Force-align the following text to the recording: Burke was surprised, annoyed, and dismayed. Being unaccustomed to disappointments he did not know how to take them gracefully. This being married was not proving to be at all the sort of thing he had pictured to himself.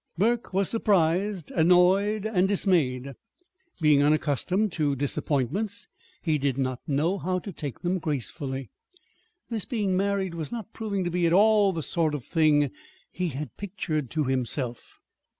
Burke 0.17 0.51
was 0.51 0.67
surprised, 0.67 1.51
annoyed, 1.51 2.25
and 2.25 2.47
dismayed. 2.47 3.13
Being 3.79 4.01
unaccustomed 4.01 4.71
to 4.71 4.95
disappointments 4.95 5.87
he 6.23 6.39
did 6.39 6.57
not 6.57 6.79
know 6.87 7.19
how 7.19 7.37
to 7.37 7.53
take 7.53 7.81
them 7.81 7.99
gracefully. 7.99 8.71
This 9.51 9.65
being 9.65 9.95
married 9.95 10.33
was 10.33 10.51
not 10.51 10.73
proving 10.73 11.03
to 11.03 11.11
be 11.11 11.27
at 11.27 11.33
all 11.33 11.71
the 11.71 11.83
sort 11.83 12.15
of 12.15 12.25
thing 12.25 12.71
he 13.11 13.27
had 13.27 13.55
pictured 13.57 14.09
to 14.09 14.23
himself. 14.23 14.99